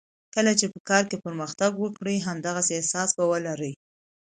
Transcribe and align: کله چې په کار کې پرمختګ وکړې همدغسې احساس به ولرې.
کله 0.35 0.51
چې 0.59 0.65
په 0.73 0.79
کار 0.89 1.03
کې 1.09 1.21
پرمختګ 1.25 1.71
وکړې 1.77 2.25
همدغسې 2.27 2.73
احساس 2.77 3.09
به 3.17 3.23
ولرې. 3.31 3.73